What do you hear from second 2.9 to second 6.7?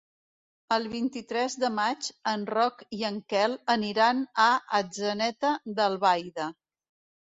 i en Quel aniran a Atzeneta d'Albaida.